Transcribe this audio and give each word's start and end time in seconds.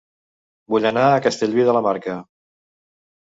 Vull 0.73 0.87
anar 0.89 1.03
a 1.09 1.19
Castellví 1.25 1.67
de 1.67 1.77
la 1.79 1.85
Marca 1.89 2.17